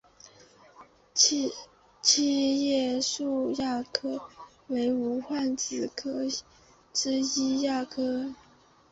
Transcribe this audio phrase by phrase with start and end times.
[2.01, 4.19] 七叶树亚科
[4.65, 6.43] 为无患子科下
[6.91, 8.33] 之一亚科。